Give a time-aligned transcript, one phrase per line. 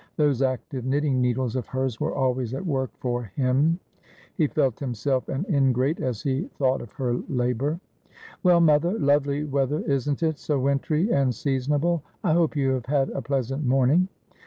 [0.15, 3.79] Those active knitting needles of hers were always at work for him„
[4.33, 7.79] He felt himself an ingrate, as he thought of her labour.'
[8.43, 12.01] Well, mother; lovely weather, isn't it, so wintry and season able?
[12.23, 14.07] I hope you have had a pleasant morning.'